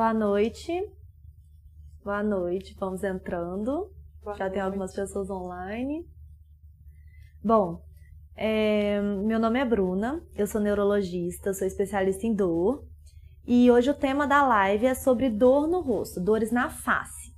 [0.00, 0.90] Boa noite.
[2.02, 3.92] Boa noite, vamos entrando.
[4.22, 4.54] Boa Já noite.
[4.54, 6.08] tem algumas pessoas online.
[7.44, 7.84] Bom,
[8.34, 12.82] é, meu nome é Bruna, eu sou neurologista, sou especialista em dor.
[13.46, 17.30] E hoje o tema da live é sobre dor no rosto, dores na face.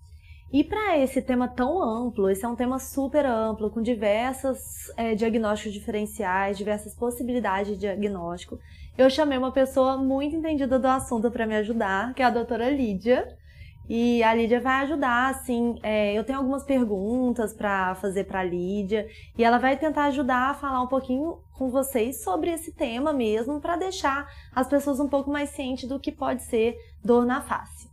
[0.53, 4.61] E para esse tema tão amplo, esse é um tema super amplo, com diversos
[4.97, 8.57] é, diagnósticos diferenciais, diversas possibilidades de diagnóstico,
[8.97, 12.69] eu chamei uma pessoa muito entendida do assunto para me ajudar, que é a doutora
[12.71, 13.37] Lídia.
[13.89, 18.45] E a Lídia vai ajudar, assim, é, eu tenho algumas perguntas para fazer para a
[18.45, 23.13] Lídia e ela vai tentar ajudar a falar um pouquinho com vocês sobre esse tema
[23.13, 27.41] mesmo, para deixar as pessoas um pouco mais cientes do que pode ser dor na
[27.41, 27.91] face.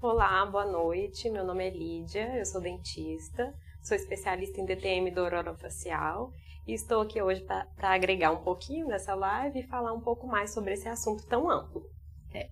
[0.00, 1.30] Olá, boa noite.
[1.30, 6.32] Meu nome é Lídia, eu sou dentista, sou especialista em DTM dor orofacial
[6.66, 10.52] e estou aqui hoje para agregar um pouquinho nessa live e falar um pouco mais
[10.52, 11.82] sobre esse assunto tão amplo.
[12.32, 12.48] É,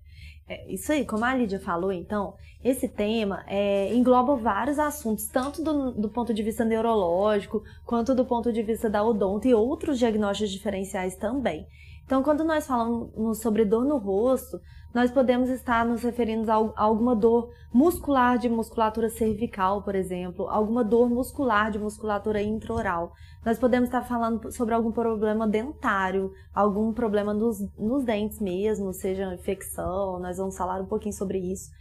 [0.47, 5.63] é isso aí, como a Lídia falou, então, esse tema é, engloba vários assuntos, tanto
[5.63, 9.97] do, do, ponto de vista neurológico, quanto do ponto de vista da odonto e outros
[9.97, 11.65] diagnósticos diferenciais também.
[12.05, 14.59] Então, quando nós falamos sobre dor no rosto,
[14.93, 20.83] nós podemos estar nos referindo a alguma dor muscular de musculatura cervical, por exemplo, alguma
[20.83, 23.13] dor muscular de musculatura intraoral.
[23.45, 29.33] Nós podemos estar falando sobre algum problema dentário, algum problema nos, nos dentes mesmo, seja
[29.33, 31.71] infecção, nós vamos falar um pouquinho sobre isso.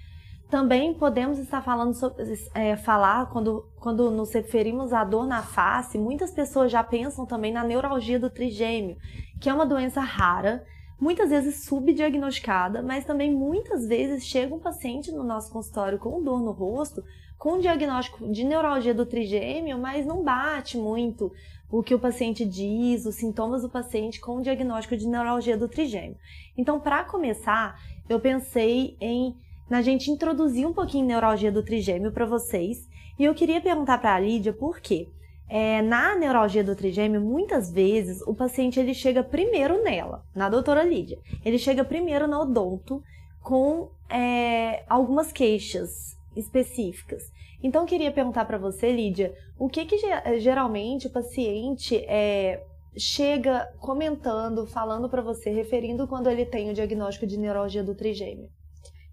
[0.50, 2.24] Também podemos estar falando sobre,
[2.54, 7.52] é, falar quando, quando nos referimos à dor na face, muitas pessoas já pensam também
[7.52, 8.96] na neuralgia do trigêmeo,
[9.40, 10.66] que é uma doença rara,
[11.00, 16.40] muitas vezes subdiagnosticada, mas também muitas vezes chega um paciente no nosso consultório com dor
[16.40, 17.04] no rosto,
[17.38, 21.32] com diagnóstico de neuralgia do trigêmeo, mas não bate muito
[21.70, 25.68] o que o paciente diz, os sintomas do paciente com o diagnóstico de neuralgia do
[25.68, 26.16] trigêmeo.
[26.58, 29.36] Então, para começar, eu pensei em
[29.70, 34.16] na gente introduzir um pouquinho neuralgia do trigêmeo para vocês, e eu queria perguntar para
[34.16, 35.08] a Lídia por quê.
[35.48, 40.82] É, na neuralgia do trigêmeo, muitas vezes o paciente ele chega primeiro nela, na doutora
[40.82, 41.18] Lídia.
[41.44, 43.02] Ele chega primeiro na odonto
[43.40, 47.22] com é, algumas queixas específicas.
[47.62, 49.98] Então, queria perguntar para você, Lídia, o que, que
[50.38, 52.64] geralmente o paciente é,
[52.96, 58.48] chega comentando, falando para você, referindo quando ele tem o diagnóstico de neuralgia do trigêmeo?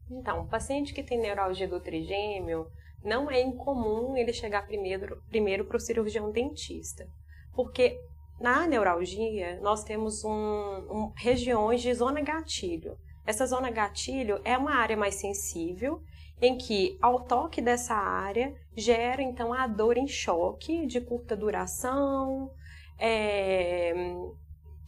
[0.10, 2.68] Então, o paciente que tem neuralgia do trigêmeo,
[3.04, 7.08] não é incomum ele chegar primeiro primeiro para o cirurgião dentista,
[7.54, 8.00] porque
[8.40, 12.98] na neuralgia nós temos um, um, regiões de zona gatilho.
[13.26, 16.02] Essa zona gatilho é uma área mais sensível
[16.42, 22.52] em que ao toque dessa área gera então a dor em choque de curta duração,
[23.00, 23.94] é,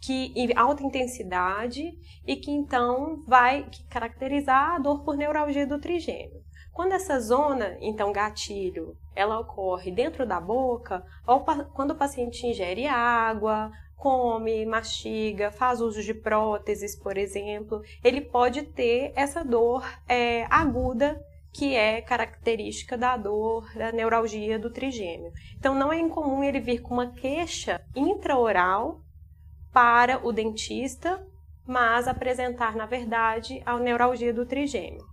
[0.01, 1.91] que em alta intensidade
[2.25, 6.41] e que então vai caracterizar a dor por neuralgia do trigêmeo.
[6.73, 11.05] Quando essa zona, então gatilho, ela ocorre dentro da boca,
[11.73, 18.63] quando o paciente ingere água, come, mastiga, faz uso de próteses, por exemplo, ele pode
[18.63, 25.33] ter essa dor é, aguda que é característica da dor, da neuralgia do trigêmeo.
[25.57, 29.01] Então, não é incomum ele vir com uma queixa intraoral
[29.71, 31.21] para o dentista,
[31.65, 35.05] mas apresentar, na verdade, a neuralgia do trigêmeo.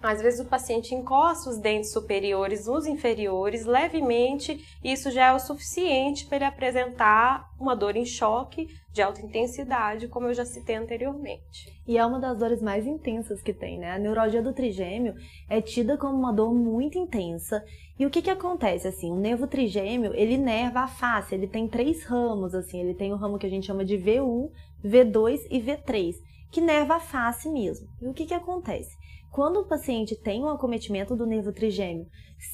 [0.00, 5.32] Às vezes o paciente encosta os dentes superiores nos inferiores levemente, e isso já é
[5.32, 10.44] o suficiente para ele apresentar uma dor em choque de alta intensidade, como eu já
[10.44, 11.72] citei anteriormente.
[11.84, 13.90] E é uma das dores mais intensas que tem, né?
[13.90, 15.14] A neuralgia do trigêmeo
[15.48, 17.64] é tida como uma dor muito intensa.
[17.98, 19.10] E o que que acontece assim?
[19.10, 23.16] O nervo trigêmeo, ele nerva a face, ele tem três ramos assim, ele tem o
[23.16, 24.48] ramo que a gente chama de V1,
[24.84, 26.14] V2 e V3,
[26.52, 27.88] que nerva a face mesmo.
[28.00, 28.96] E o que que acontece?
[29.30, 32.06] Quando o paciente tem um acometimento do nervo trigêmeo,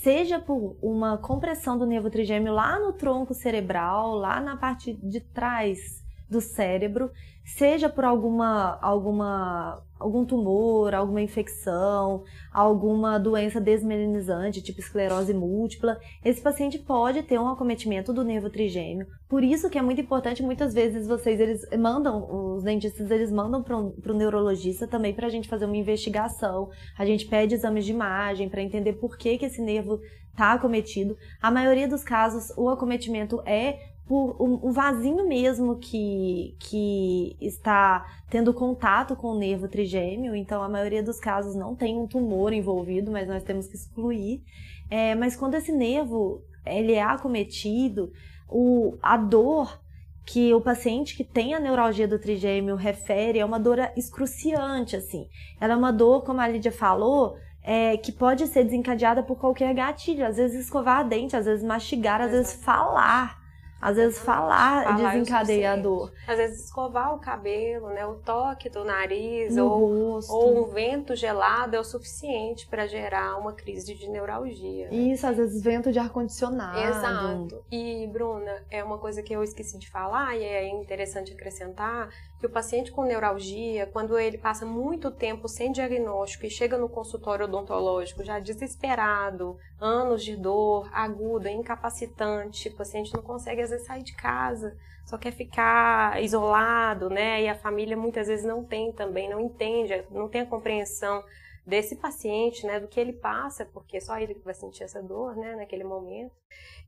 [0.02, 5.20] seja por uma compressão do nervo trigêmeo lá no tronco cerebral, lá na parte de
[5.20, 6.03] trás
[6.34, 7.10] do cérebro,
[7.44, 16.40] seja por alguma, alguma, algum tumor, alguma infecção, alguma doença desmelinizante, tipo esclerose múltipla, esse
[16.40, 19.06] paciente pode ter um acometimento do nervo trigêmeo.
[19.28, 23.62] Por isso que é muito importante, muitas vezes vocês eles mandam, os dentistas eles mandam
[23.62, 26.70] para o neurologista também para a gente fazer uma investigação.
[26.98, 31.16] A gente pede exames de imagem para entender por que, que esse nervo está acometido.
[31.40, 38.52] A maioria dos casos, o acometimento é por um, vasinho mesmo que, que está tendo
[38.52, 43.10] contato com o nervo trigêmeo, então a maioria dos casos não tem um tumor envolvido,
[43.10, 44.42] mas nós temos que excluir.
[44.90, 48.12] É, mas quando esse nervo ele é acometido,
[48.48, 49.80] o, a dor
[50.26, 55.28] que o paciente que tem a neuralgia do trigêmeo refere é uma dor excruciante, assim.
[55.60, 59.74] Ela é uma dor, como a Lídia falou, é, que pode ser desencadeada por qualquer
[59.74, 60.26] gatilho.
[60.26, 63.43] Às vezes escovar a dente, às vezes mastigar, às vezes falar.
[63.84, 66.10] Às vezes falar, falar desencadeia a dor.
[66.26, 68.06] Às vezes escovar o cabelo, né?
[68.06, 70.32] O toque do nariz no ou, rosto.
[70.32, 74.88] ou um vento gelado é o suficiente para gerar uma crise de neuralgia.
[74.88, 74.96] Né?
[74.96, 76.78] Isso, às vezes vento de ar-condicionado.
[76.78, 77.62] Exato.
[77.70, 82.08] E, Bruna, é uma coisa que eu esqueci de falar e é interessante acrescentar
[82.44, 86.88] que o paciente com neuralgia, quando ele passa muito tempo sem diagnóstico e chega no
[86.88, 93.86] consultório odontológico já desesperado, anos de dor aguda, incapacitante, o paciente não consegue às vezes
[93.86, 97.42] sair de casa, só quer ficar isolado, né?
[97.42, 101.22] E a família muitas vezes não tem também, não entende, não tem a compreensão
[101.66, 105.56] desse paciente, né, do que ele passa, porque só ele vai sentir essa dor, né,
[105.56, 106.32] naquele momento.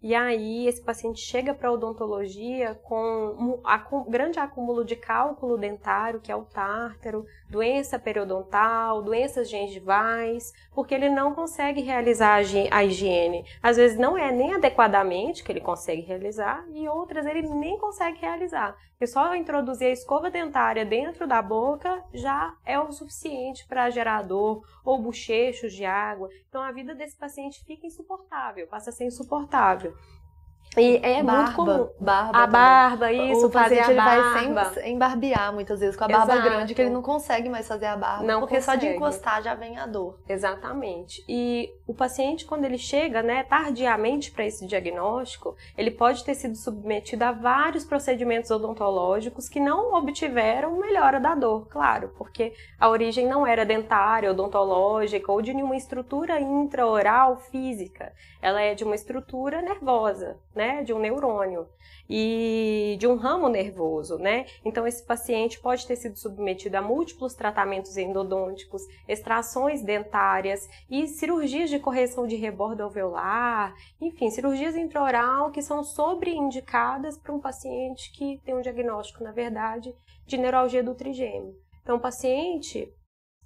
[0.03, 6.31] E aí esse paciente chega para odontologia com um grande acúmulo de cálculo dentário, que
[6.31, 12.35] é o tártaro, doença periodontal, doenças gengivais, porque ele não consegue realizar
[12.71, 13.45] a higiene.
[13.63, 18.21] Às vezes não é nem adequadamente que ele consegue realizar e outras ele nem consegue
[18.21, 18.77] realizar.
[18.97, 24.23] Porque só introduzir a escova dentária dentro da boca já é o suficiente para gerar
[24.23, 26.31] dor ou bochechos de água.
[26.49, 29.95] Então a vida desse paciente fica insuportável, passa a ser insuportável.
[30.77, 31.89] E é barba, muito comum.
[31.99, 34.65] Barba a barba, isso, o fazer paciente, a ele barba.
[34.65, 36.49] vai sem embarbear muitas vezes com a barba Exato.
[36.49, 38.25] grande, que ele não consegue mais fazer a barba.
[38.25, 38.97] Não porque só de consegue.
[38.97, 40.19] encostar já vem a dor.
[40.29, 41.25] Exatamente.
[41.29, 46.57] E o paciente, quando ele chega, né, tardiamente para esse diagnóstico, ele pode ter sido
[46.57, 53.27] submetido a vários procedimentos odontológicos que não obtiveram melhora da dor, claro, porque a origem
[53.27, 58.13] não era dentária, odontológica ou de nenhuma estrutura intraoral física.
[58.43, 61.67] Ela é de uma estrutura nervosa, né, de um neurônio
[62.09, 64.47] e de um ramo nervoso, né?
[64.65, 71.69] Então esse paciente pode ter sido submetido a múltiplos tratamentos endodônticos, extrações dentárias e cirurgias
[71.69, 78.41] de correção de rebordo alveolar, enfim, cirurgias intraoral que são sobreindicadas para um paciente que
[78.45, 79.95] tem um diagnóstico, na verdade,
[80.27, 81.55] de neuralgia do trigêmeo.
[81.83, 82.93] Então, o paciente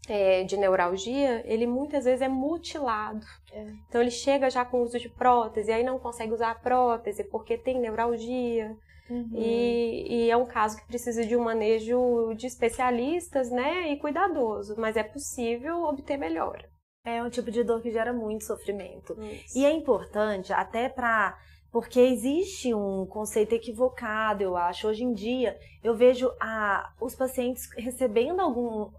[0.09, 3.25] é, de neuralgia, ele muitas vezes é mutilado.
[3.53, 3.67] É.
[3.89, 7.57] Então ele chega já com uso de prótese, aí não consegue usar a prótese porque
[7.57, 8.77] tem neuralgia.
[9.09, 9.31] Uhum.
[9.35, 14.77] E, e é um caso que precisa de um manejo de especialistas, né, e cuidadoso,
[14.79, 16.71] mas é possível obter melhora.
[17.05, 19.17] É um tipo de dor que gera muito sofrimento.
[19.21, 19.59] Isso.
[19.59, 21.37] E é importante até para
[21.73, 24.89] porque existe um conceito equivocado, eu acho.
[24.89, 28.91] Hoje em dia, eu vejo a, os pacientes recebendo algum.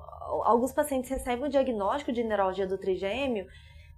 [0.43, 3.47] Alguns pacientes recebem o diagnóstico de neuralgia do trigêmeo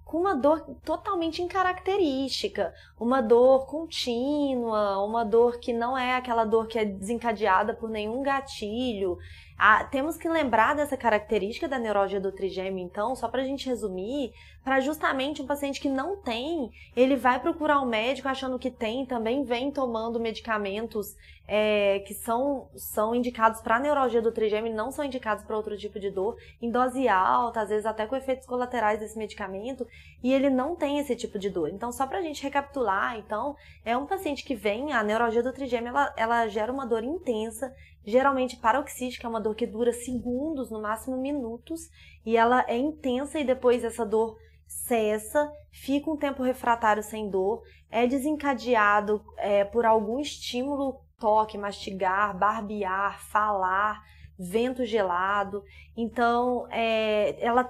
[0.03, 6.67] com uma dor totalmente incaracterística, uma dor contínua, uma dor que não é aquela dor
[6.67, 9.17] que é desencadeada por nenhum gatilho.
[9.57, 13.67] Ah, temos que lembrar dessa característica da neuralgia do trigêmeo, então, só para a gente
[13.67, 14.33] resumir,
[14.63, 19.05] para justamente um paciente que não tem, ele vai procurar um médico achando que tem,
[19.05, 21.15] também vem tomando medicamentos
[21.47, 25.99] é, que são, são indicados para neuralgia do trigêmeo não são indicados para outro tipo
[25.99, 29.85] de dor, em dose alta, às vezes até com efeitos colaterais desse medicamento,
[30.23, 31.69] e ele não tem esse tipo de dor.
[31.69, 35.53] Então, só para a gente recapitular, então, é um paciente que vem, a neuralgia do
[35.53, 37.73] trigêmeo, ela, ela gera uma dor intensa,
[38.05, 41.89] geralmente paroxística, é uma dor que dura segundos, no máximo minutos,
[42.25, 47.63] e ela é intensa e depois essa dor cessa, fica um tempo refratário sem dor,
[47.91, 54.03] é desencadeado é, por algum estímulo, toque, mastigar, barbear, falar,
[54.37, 55.63] vento gelado.
[55.95, 57.69] Então, é, ela,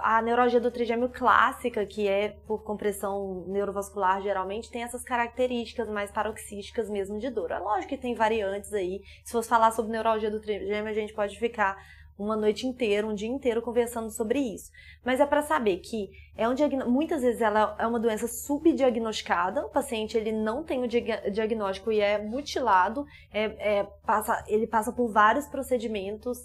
[0.00, 5.88] a, a neuralgia do trigêmeo clássica, que é por compressão neurovascular, geralmente tem essas características
[5.88, 7.52] mais paroxísticas mesmo de dor.
[7.52, 9.00] É lógico que tem variantes aí.
[9.22, 11.76] Se fosse falar sobre neuralgia do trigêmeo, a gente pode ficar
[12.18, 14.70] uma noite inteira, um dia inteiro conversando sobre isso.
[15.04, 16.54] Mas é para saber que é um
[16.90, 22.00] muitas vezes ela é uma doença subdiagnosticada, o paciente ele não tem o diagnóstico e
[22.00, 26.38] é mutilado, é, é, passa, ele passa por vários procedimentos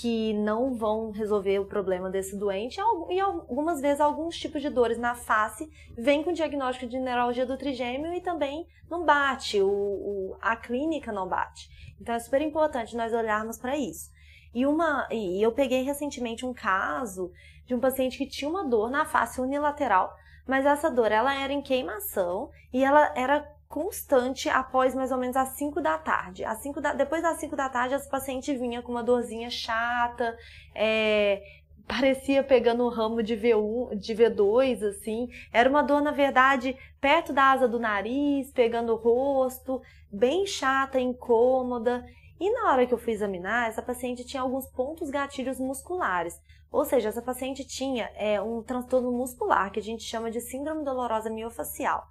[0.00, 2.78] que não vão resolver o problema desse doente
[3.10, 7.56] e algumas vezes alguns tipos de dores na face vêm com diagnóstico de neuralgia do
[7.56, 11.70] trigêmeo e também não bate, o, o a clínica não bate.
[12.00, 14.10] Então é super importante nós olharmos para isso.
[14.54, 17.32] E, uma, e eu peguei recentemente um caso
[17.66, 20.14] de um paciente que tinha uma dor na face unilateral,
[20.46, 25.36] mas essa dor ela era em queimação e ela era constante após mais ou menos
[25.36, 26.44] as 5 da tarde.
[26.44, 30.36] Às 5 da, depois das 5 da tarde, esse paciente vinha com uma dorzinha chata,
[30.74, 31.42] é,
[31.86, 35.28] parecia pegando o ramo de V1, de V2, assim.
[35.52, 41.00] Era uma dor, na verdade, perto da asa do nariz, pegando o rosto, bem chata,
[41.00, 42.04] incômoda.
[42.38, 46.40] E na hora que eu fui examinar, essa paciente tinha alguns pontos gatilhos musculares.
[46.70, 50.84] Ou seja, essa paciente tinha é, um transtorno muscular que a gente chama de síndrome
[50.84, 52.06] dolorosa miofacial.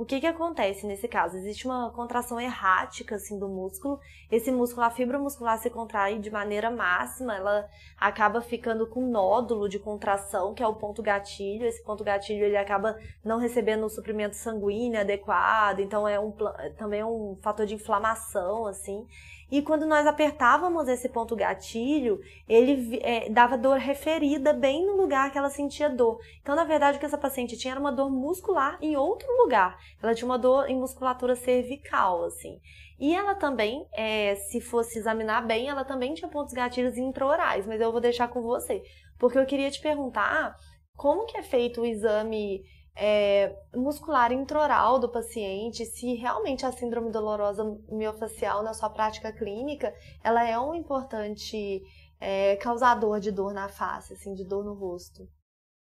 [0.00, 1.36] O que, que acontece nesse caso?
[1.36, 4.00] Existe uma contração errática assim, do músculo.
[4.32, 7.68] Esse músculo, a fibra muscular se contrai de maneira máxima, ela
[7.98, 11.66] acaba ficando com nódulo de contração, que é o ponto gatilho.
[11.66, 16.32] Esse ponto gatilho ele acaba não recebendo o suprimento sanguíneo adequado, então é um,
[16.78, 19.06] também é um fator de inflamação, assim.
[19.50, 25.32] E quando nós apertávamos esse ponto gatilho, ele é, dava dor referida bem no lugar
[25.32, 26.20] que ela sentia dor.
[26.40, 29.76] Então, na verdade, o que essa paciente tinha era uma dor muscular em outro lugar.
[30.02, 32.60] Ela tinha uma dor em musculatura cervical, assim.
[32.98, 37.80] E ela também, é, se fosse examinar bem, ela também tinha pontos gatilhos intraorais, mas
[37.80, 38.82] eu vou deixar com você.
[39.18, 40.54] Porque eu queria te perguntar
[40.96, 42.62] como que é feito o exame
[42.96, 49.94] é, muscular intraoral do paciente, se realmente a síndrome dolorosa miofacial na sua prática clínica,
[50.22, 51.82] ela é um importante
[52.20, 55.26] é, causador de dor na face, assim, de dor no rosto.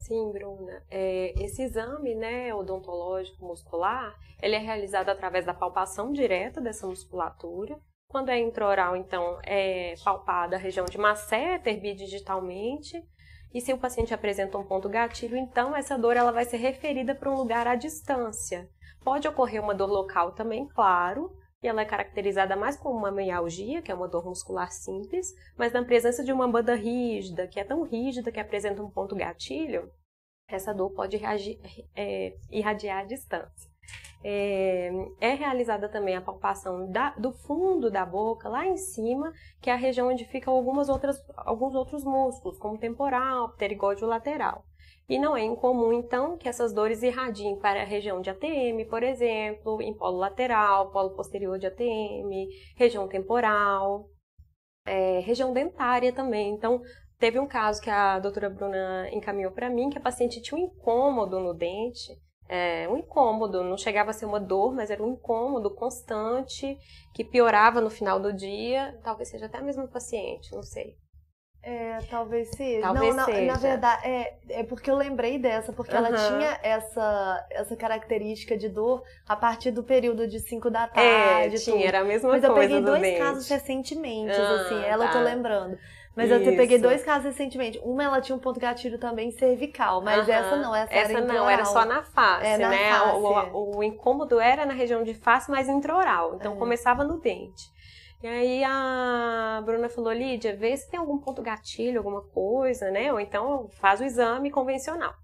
[0.02, 0.82] Sim, Bruna.
[0.90, 7.78] É, esse exame né, odontológico muscular, ele é realizado através da palpação direta dessa musculatura.
[8.08, 13.00] Quando é intraoral, então, é palpada a região de masseter bidigitalmente
[13.52, 17.14] e se o paciente apresenta um ponto gatilho, então essa dor ela vai ser referida
[17.14, 18.68] para um lugar à distância.
[19.02, 23.82] Pode ocorrer uma dor local também, claro, e ela é caracterizada mais como uma mialgia,
[23.82, 27.64] que é uma dor muscular simples, mas na presença de uma banda rígida, que é
[27.64, 29.90] tão rígida que apresenta um ponto gatilho,
[30.48, 31.60] essa dor pode reagir,
[31.94, 33.69] é, irradiar à distância.
[34.22, 39.70] É, é, realizada também a palpação da, do fundo da boca, lá em cima, que
[39.70, 44.64] é a região onde ficam algumas outras, alguns outros músculos, como temporal, pterigóide lateral.
[45.08, 49.02] E não é incomum, então, que essas dores irradiem para a região de ATM, por
[49.02, 52.46] exemplo, em polo lateral, polo posterior de ATM,
[52.76, 54.08] região temporal,
[54.86, 56.52] é, região dentária também.
[56.52, 56.80] Então,
[57.18, 60.64] teve um caso que a doutora Bruna encaminhou para mim, que a paciente tinha um
[60.64, 62.12] incômodo no dente,
[62.52, 66.76] é, um incômodo, não chegava a ser uma dor, mas era um incômodo constante
[67.14, 68.98] que piorava no final do dia.
[69.04, 70.96] Talvez seja até a mesma paciente, não sei.
[71.62, 72.80] É, talvez seja.
[72.80, 73.52] Talvez não, seja.
[73.52, 76.04] Na verdade, é, é porque eu lembrei dessa, porque uhum.
[76.04, 81.54] ela tinha essa, essa característica de dor a partir do período de 5 da tarde.
[81.54, 81.86] É, tinha, tudo.
[81.86, 82.48] era a mesma Mas coisa.
[82.48, 83.18] Mas eu peguei dois dente.
[83.18, 85.10] casos recentemente, ah, assim, ela tá.
[85.10, 85.34] eu tô tá.
[85.34, 85.78] lembrando.
[86.16, 86.50] Mas Isso.
[86.50, 87.80] eu peguei dois casos recentemente.
[87.84, 91.48] Uma ela tinha um ponto gatilho também cervical, mas essa não, essa, essa era não,
[91.48, 92.90] era só na face, é, na né?
[92.90, 93.16] Face.
[93.16, 96.34] O, o, o, incômodo era na região de face, mas intraoral.
[96.34, 96.56] Então é.
[96.56, 97.64] começava no dente.
[98.22, 103.12] E aí a Bruna falou, Lídia, vê se tem algum ponto gatilho, alguma coisa, né?
[103.12, 105.14] Ou então faz o exame convencional.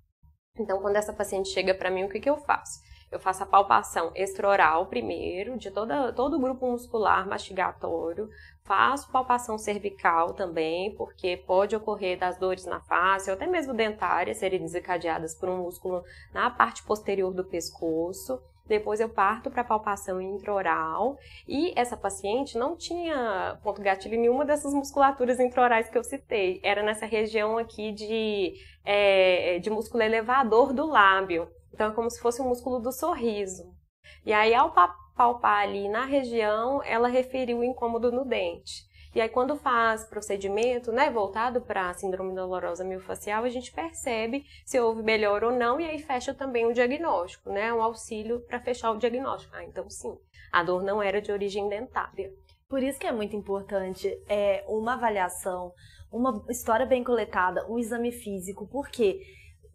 [0.58, 2.80] Então, quando essa paciente chega para mim, o que, que eu faço?
[3.10, 8.28] Eu faço a palpação extraoral primeiro, de toda, todo o grupo muscular mastigatório.
[8.66, 14.38] Faço palpação cervical também, porque pode ocorrer das dores na face, ou até mesmo dentárias,
[14.38, 16.02] serem desencadeadas por um músculo
[16.34, 18.42] na parte posterior do pescoço.
[18.66, 24.74] Depois eu parto para palpação intraoral e essa paciente não tinha ponto gatilho nenhuma dessas
[24.74, 26.58] musculaturas intraorais que eu citei.
[26.64, 28.54] Era nessa região aqui de,
[28.84, 31.48] é, de músculo elevador do lábio.
[31.72, 33.75] Então é como se fosse o um músculo do sorriso.
[34.24, 34.72] E aí ao
[35.16, 38.86] palpar ali na região, ela referiu o incômodo no dente.
[39.16, 44.44] E aí, quando faz procedimento, né, voltado para a síndrome dolorosa miofascial, a gente percebe
[44.62, 48.60] se houve melhor ou não, e aí fecha também o diagnóstico, né, um auxílio para
[48.60, 49.56] fechar o diagnóstico.
[49.56, 50.14] Ah, então sim,
[50.52, 52.30] a dor não era de origem dentária.
[52.68, 55.72] Por isso que é muito importante é, uma avaliação,
[56.12, 59.18] uma história bem coletada, um exame físico, porque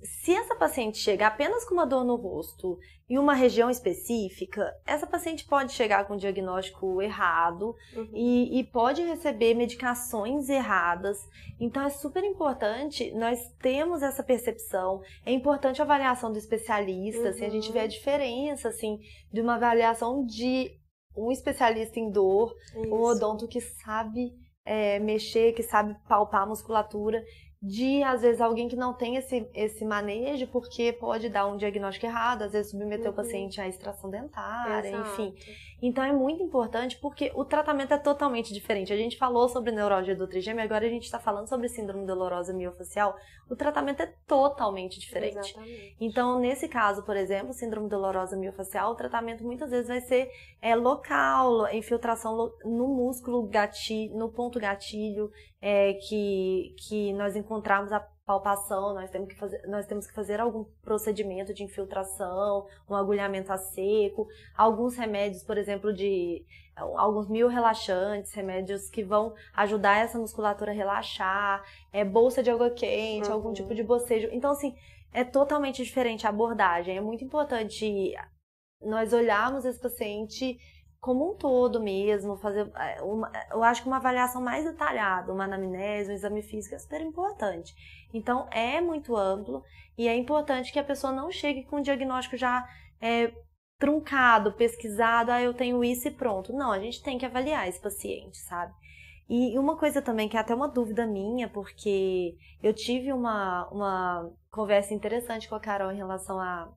[0.03, 2.77] se essa paciente chega apenas com uma dor no rosto
[3.09, 8.09] em uma região específica, essa paciente pode chegar com um diagnóstico errado uhum.
[8.13, 11.17] e, e, pode receber medicações erradas.
[11.59, 15.01] Então é super importante nós temos essa percepção.
[15.25, 17.29] É importante a avaliação do especialista, uhum.
[17.29, 17.89] assim, a gente vê a uhum.
[17.89, 18.99] diferença assim
[19.31, 20.71] de uma avaliação de
[21.15, 22.79] um especialista em dor, Isso.
[22.79, 24.31] um odonto que sabe
[24.65, 27.21] é, mexer, que sabe palpar a musculatura
[27.61, 32.07] de, às vezes, alguém que não tem esse, esse manejo, porque pode dar um diagnóstico
[32.07, 33.11] errado, às vezes submeter uhum.
[33.11, 35.21] o paciente à extração dentária, Exato.
[35.21, 35.35] enfim.
[35.81, 38.93] Então é muito importante porque o tratamento é totalmente diferente.
[38.93, 42.53] A gente falou sobre neurologia do trigêmeo, agora a gente está falando sobre síndrome dolorosa
[42.53, 43.15] miofacial.
[43.49, 45.37] O tratamento é totalmente diferente.
[45.37, 45.95] Exatamente.
[45.99, 50.29] Então, nesse caso, por exemplo, síndrome dolorosa miofacial, o tratamento muitas vezes vai ser
[50.61, 57.99] é, local, infiltração no músculo gatilho, no ponto gatilho, é, que, que nós encontramos a
[58.31, 63.51] palpação, nós temos que fazer, nós temos que fazer algum procedimento de infiltração, um agulhamento
[63.51, 70.17] a seco, alguns remédios, por exemplo, de alguns mil relaxantes, remédios que vão ajudar essa
[70.17, 73.33] musculatura a relaxar, é bolsa de água quente, uhum.
[73.33, 74.29] algum tipo de bocejo.
[74.31, 74.75] Então, assim,
[75.13, 76.97] é totalmente diferente a abordagem.
[76.97, 78.15] É muito importante
[78.81, 80.57] nós olharmos esse paciente
[81.01, 85.45] como um todo mesmo, fazer é, uma, eu acho que uma avaliação mais detalhada, uma
[85.45, 87.73] anamnese, um exame físico é super importante.
[88.13, 89.63] Então é muito amplo
[89.97, 92.69] e é importante que a pessoa não chegue com um diagnóstico já
[93.01, 93.33] é,
[93.79, 96.53] truncado, pesquisado, ah, eu tenho isso e pronto.
[96.53, 98.71] Não, a gente tem que avaliar esse paciente, sabe?
[99.27, 104.31] E uma coisa também que é até uma dúvida minha, porque eu tive uma, uma
[104.51, 106.71] conversa interessante com a Carol em relação a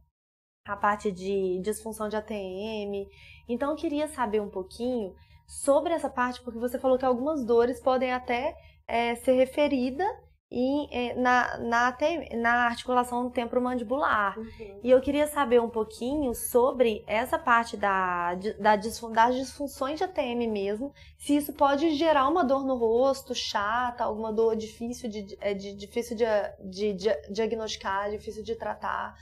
[0.67, 3.07] a parte de disfunção de ATM.
[3.49, 5.15] Então eu queria saber um pouquinho
[5.47, 8.57] sobre essa parte, porque você falou que algumas dores podem até
[8.89, 10.09] é, ser referidas
[10.51, 14.39] em, é, na, na, ATM, na articulação temporomandibular.
[14.39, 14.81] Uhum.
[14.83, 20.05] E eu queria saber um pouquinho sobre essa parte da, da disfun, das disfunções de
[20.05, 25.37] ATM mesmo, se isso pode gerar uma dor no rosto, chata, alguma dor difícil de,
[25.41, 26.25] é, de difícil de,
[26.71, 29.15] de, de diagnosticar, difícil de tratar.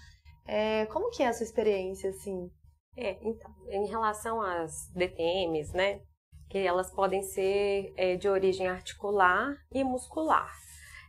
[0.47, 2.51] É, como que é a sua experiência, assim?
[2.97, 6.01] É, então, em relação às DTMs, né,
[6.49, 10.53] que elas podem ser é, de origem articular e muscular.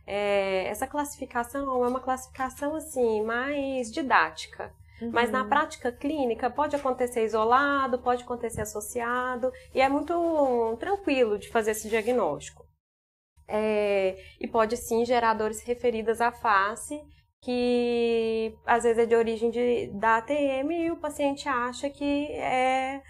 [0.06, 4.72] É, essa classificação é uma classificação, assim, mais didática.
[5.00, 5.10] Uhum.
[5.12, 11.48] Mas na prática clínica pode acontecer isolado, pode acontecer associado, e é muito tranquilo de
[11.48, 12.64] fazer esse diagnóstico.
[13.46, 16.98] É, e pode sim gerar dores referidas à face
[17.44, 23.02] que às vezes é de origem de, da ATM e o paciente acha que é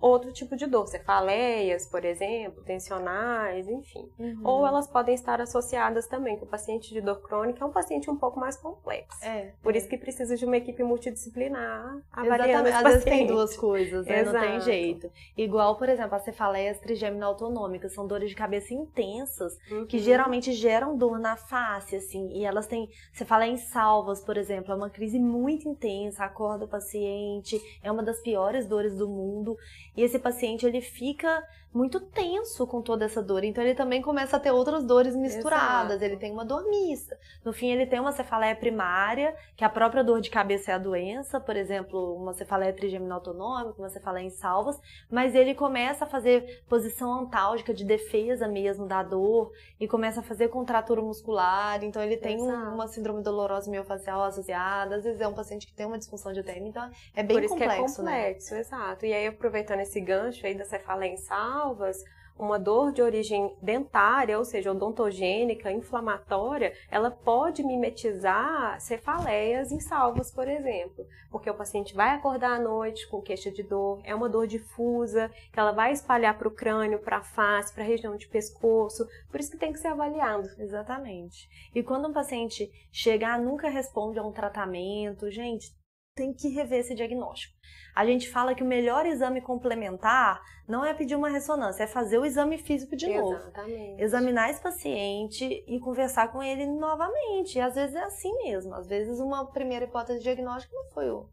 [0.00, 4.08] outro tipo de dor, cefaleias, por exemplo, tensionais, enfim.
[4.18, 4.40] Uhum.
[4.42, 8.10] Ou elas podem estar associadas também, que o paciente de dor crônica é um paciente
[8.10, 9.22] um pouco mais complexo.
[9.24, 9.78] É, por é.
[9.78, 12.74] isso que precisa de uma equipe multidisciplinar avaliando Exatamente.
[12.74, 14.22] Às vezes tem duas coisas, né?
[14.22, 15.10] Não tem jeito.
[15.36, 19.86] Igual, por exemplo, as cefaleias trigêmino autonômicas, são dores de cabeça intensas, uhum.
[19.86, 24.36] que geralmente geram dor na face, assim, e elas têm, você fala em salvas, por
[24.36, 29.08] exemplo, é uma crise muito intensa, acorda o paciente, é uma das piores dores do
[29.08, 29.56] mundo,
[29.96, 33.44] e esse paciente ele fica muito tenso com toda essa dor.
[33.44, 35.96] Então ele também começa a ter outras dores misturadas.
[35.96, 36.04] Exato.
[36.04, 37.16] Ele tem uma dor mista.
[37.44, 40.78] No fim, ele tem uma cefaleia primária, que a própria dor de cabeça é a
[40.78, 46.08] doença, por exemplo, uma cefaleia trigeminal autonômica, uma cefaleia em salvas, mas ele começa a
[46.08, 51.82] fazer posição antálgica de defesa mesmo da dor e começa a fazer contratura muscular.
[51.84, 54.96] Então ele tem um, uma síndrome dolorosa miofacial associada.
[54.96, 57.44] Às vezes é um paciente que tem uma disfunção de ATM, então é bem por
[57.44, 58.60] isso complexo, que é complexo, né?
[58.60, 59.06] exato.
[59.06, 62.02] E aí aproveitando esse gancho aí da cefaleia em salvas, salvas,
[62.38, 70.30] uma dor de origem dentária, ou seja, odontogênica, inflamatória, ela pode mimetizar cefaleias em salvos,
[70.30, 74.26] por exemplo, porque o paciente vai acordar à noite com queixa de dor, é uma
[74.26, 78.16] dor difusa, que ela vai espalhar para o crânio, para a face, para a região
[78.16, 80.48] de pescoço, por isso que tem que ser avaliado.
[80.58, 81.46] Exatamente.
[81.74, 85.78] E quando um paciente chegar, nunca responde a um tratamento, gente,
[86.20, 87.54] tem que rever esse diagnóstico.
[87.96, 92.18] A gente fala que o melhor exame complementar não é pedir uma ressonância, é fazer
[92.18, 93.34] o exame físico de novo.
[93.34, 94.02] Exatamente.
[94.02, 97.56] Examinar esse paciente e conversar com ele novamente.
[97.56, 98.74] E às vezes é assim mesmo.
[98.74, 101.26] Às vezes uma primeira hipótese diagnóstica não foi o,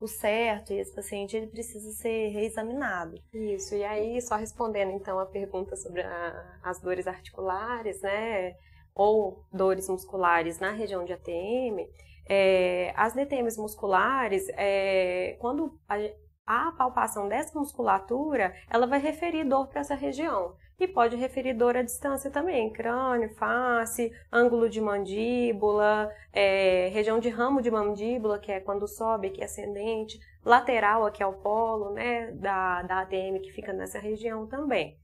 [0.00, 3.14] o certo e esse paciente ele precisa ser reexaminado.
[3.32, 3.76] Isso.
[3.76, 8.56] E aí, só respondendo então a pergunta sobre a, as dores articulares, né?
[8.92, 11.88] Ou dores musculares na região de ATM,
[12.28, 15.96] é, as DTMs musculares, é, quando a,
[16.46, 20.54] a palpação dessa musculatura, ela vai referir dor para essa região.
[20.80, 27.28] E pode referir dor à distância também, crânio, face, ângulo de mandíbula, é, região de
[27.28, 31.92] ramo de mandíbula, que é quando sobe, aqui é ascendente, lateral, aqui é o polo,
[31.92, 34.98] né, da, da ATM, que fica nessa região também.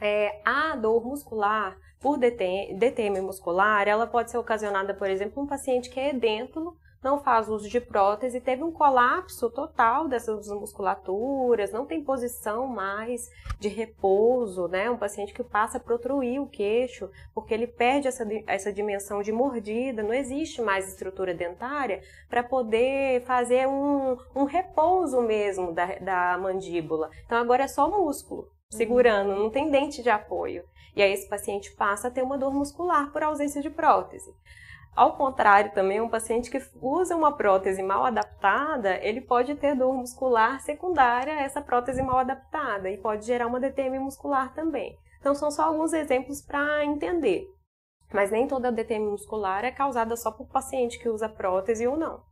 [0.00, 5.90] É, a dor muscular por DTM, muscular, ela pode ser ocasionada, por exemplo, um paciente
[5.90, 11.86] que é edêntulo, não faz uso de prótese, teve um colapso total dessas musculaturas, não
[11.86, 14.90] tem posição mais de repouso, né?
[14.90, 19.32] Um paciente que passa a protruir o queixo, porque ele perde essa, essa dimensão de
[19.32, 26.38] mordida, não existe mais estrutura dentária para poder fazer um, um repouso mesmo da, da
[26.38, 27.10] mandíbula.
[27.24, 30.64] Então agora é só músculo segurando, não tem dente de apoio.
[30.94, 34.32] E aí esse paciente passa a ter uma dor muscular por ausência de prótese.
[34.94, 39.94] Ao contrário, também, um paciente que usa uma prótese mal adaptada, ele pode ter dor
[39.94, 44.98] muscular secundária a essa prótese mal adaptada e pode gerar uma DTM muscular também.
[45.20, 47.46] Então, são só alguns exemplos para entender.
[48.12, 52.22] Mas nem toda DTM muscular é causada só por paciente que usa prótese ou não.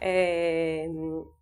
[0.00, 0.88] É,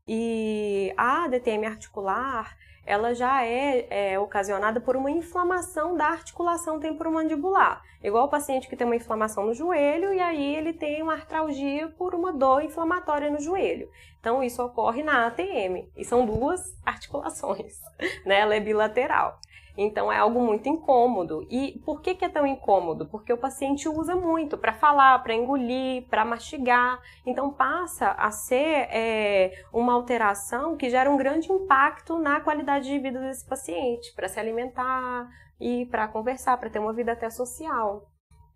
[0.07, 2.57] e a DTM articular,
[2.89, 7.83] ela já é, é, ocasionada por uma inflamação da articulação temporomandibular.
[8.03, 11.89] Igual o paciente que tem uma inflamação no joelho e aí ele tem uma artralgia
[11.99, 13.91] por uma dor inflamatória no joelho.
[14.19, 17.79] Então isso ocorre na ATM e são duas articulações,
[18.25, 18.41] né?
[18.41, 19.39] Ela é bilateral.
[19.81, 21.47] Então é algo muito incômodo.
[21.49, 23.07] E por que, que é tão incômodo?
[23.07, 27.01] Porque o paciente usa muito para falar, para engolir, para mastigar.
[27.25, 32.99] Então passa a ser é, uma alteração que gera um grande impacto na qualidade de
[32.99, 35.29] vida desse paciente, para se alimentar
[35.61, 38.03] e para conversar, para ter uma vida até social.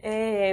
[0.02, 0.52] É,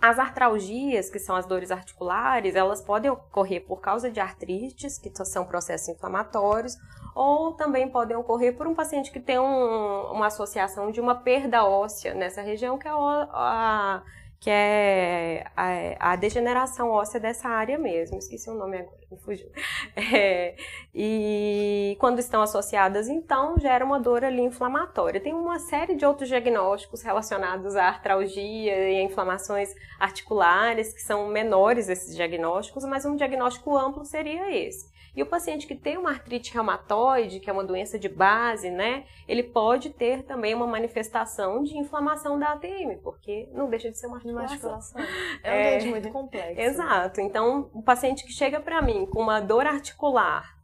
[0.00, 5.10] as artralgias, que são as dores articulares, elas podem ocorrer por causa de artrites, que
[5.24, 6.76] são processos inflamatórios,
[7.14, 11.64] ou também podem ocorrer por um paciente que tem um, uma associação de uma perda
[11.64, 14.02] óssea nessa região, que é a,
[14.40, 18.18] que é a, a, degeneração óssea dessa área mesmo.
[18.18, 19.48] Esqueci o nome agora, me fugiu.
[19.96, 20.56] É,
[20.94, 25.20] e quando estão associadas, então, gera uma dor ali inflamatória.
[25.20, 31.28] Tem uma série de outros diagnósticos relacionados à artralgia e a inflamações articulares, que são
[31.28, 34.92] menores esses diagnósticos, mas um diagnóstico amplo seria esse.
[35.16, 39.04] E o paciente que tem uma artrite reumatoide, que é uma doença de base, né,
[39.28, 44.06] ele pode ter também uma manifestação de inflamação da ATM, porque não deixa de ser
[44.06, 44.80] uma articulação.
[45.42, 46.60] É um é, muito complexo.
[46.60, 47.20] Exato.
[47.20, 50.54] Então, o paciente que chega para mim com uma dor articular,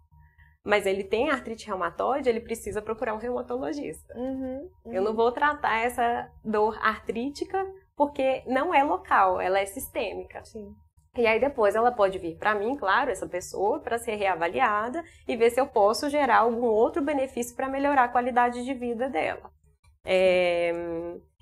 [0.65, 4.15] mas ele tem artrite reumatoide, ele precisa procurar um reumatologista.
[4.17, 4.93] Uhum, uhum.
[4.93, 10.43] Eu não vou tratar essa dor artrítica porque não é local, ela é sistêmica.
[10.45, 10.75] Sim.
[11.17, 15.37] E aí depois ela pode vir para mim, claro, essa pessoa, para ser reavaliada e
[15.37, 19.51] ver se eu posso gerar algum outro benefício para melhorar a qualidade de vida dela.
[20.05, 20.73] É...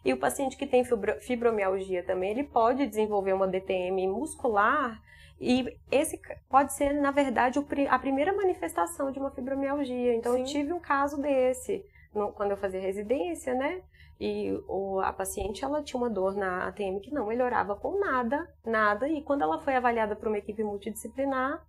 [0.05, 0.85] E o paciente que tem
[1.21, 5.03] fibromialgia também, ele pode desenvolver uma DTM muscular
[5.41, 10.15] e esse pode ser, na verdade, a primeira manifestação de uma fibromialgia.
[10.15, 10.41] Então, Sim.
[10.41, 13.83] eu tive um caso desse no, quando eu fazia residência, né?
[14.21, 18.53] E o, a paciente ela tinha uma dor na ATM que não melhorava com nada,
[18.65, 19.09] nada.
[19.09, 21.65] E quando ela foi avaliada por uma equipe multidisciplinar,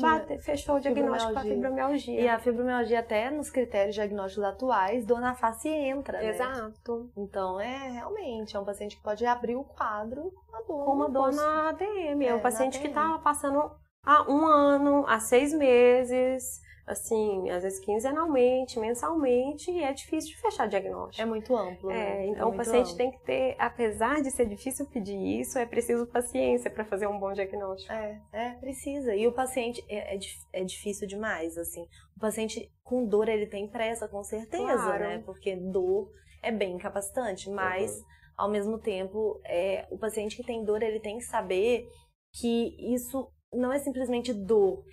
[0.00, 2.20] bate, fechou o diagnóstico com a fibromialgia.
[2.20, 6.30] E a fibromialgia, até nos critérios diagnósticos atuais, dor na face entra, né?
[6.30, 7.12] Exato.
[7.16, 10.84] Então, é realmente, é um paciente que pode abrir o quadro com uma dor.
[10.84, 12.22] Com uma dor na ATM.
[12.24, 13.70] É, é um paciente que está passando
[14.04, 20.40] há um ano, há seis meses assim, às vezes quinzenalmente, mensalmente, e é difícil de
[20.40, 21.22] fechar diagnóstico.
[21.22, 21.90] É muito amplo.
[21.90, 22.26] É, né?
[22.28, 22.96] então é o paciente amplo.
[22.96, 27.18] tem que ter, apesar de ser difícil pedir isso, é preciso paciência para fazer um
[27.18, 27.92] bom diagnóstico.
[27.92, 29.14] É, é, precisa.
[29.14, 30.18] E o paciente é, é,
[30.52, 31.86] é, difícil demais, assim.
[32.16, 35.04] O paciente com dor, ele tem pressa, com certeza, claro.
[35.04, 35.22] né?
[35.24, 36.10] Porque dor
[36.42, 38.04] é bem incapacitante, mas uhum.
[38.36, 41.88] ao mesmo tempo, é, o paciente que tem dor, ele tem que saber
[42.32, 44.84] que isso não é simplesmente dor.